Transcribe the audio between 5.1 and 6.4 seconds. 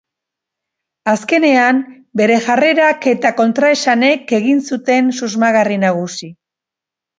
susmagarri nagusi.